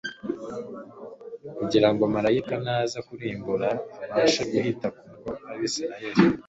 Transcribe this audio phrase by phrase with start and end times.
[1.57, 3.69] kugira ngo marayika naza kurimbura,
[4.05, 6.23] abashe guhita ku ngo z'Abisiraheli.